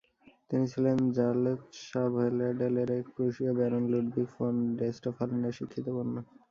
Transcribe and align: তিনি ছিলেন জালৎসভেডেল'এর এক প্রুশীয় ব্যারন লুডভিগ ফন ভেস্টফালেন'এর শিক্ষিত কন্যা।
তিনি 0.49 0.65
ছিলেন 0.73 0.97
জালৎসভেডেল'এর 1.17 2.69
এক 2.99 3.05
প্রুশীয় 3.15 3.51
ব্যারন 3.57 3.83
লুডভিগ 3.91 4.27
ফন 4.35 4.55
ভেস্টফালেন'এর 4.79 5.57
শিক্ষিত 5.59 5.87
কন্যা। 5.95 6.21